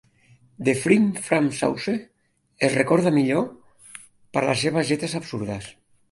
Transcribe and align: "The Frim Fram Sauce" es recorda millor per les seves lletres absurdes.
"The 0.67 0.73
Frim 0.83 1.03
Fram 1.25 1.49
Sauce" 1.57 1.91
es 2.67 2.77
recorda 2.79 3.11
millor 3.17 3.45
per 4.37 4.43
les 4.47 4.63
seves 4.65 4.89
lletres 4.93 5.13
absurdes. 5.21 5.69